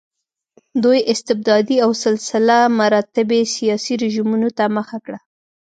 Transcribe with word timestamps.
دوی 0.83 0.99
استبدادي 1.13 1.77
او 1.85 1.91
سلسله 2.05 2.57
مراتبي 2.79 3.41
سیاسي 3.55 3.93
رژیمونو 4.03 4.49
ته 4.57 4.63
مخه 4.77 4.97
کړه. 5.05 5.19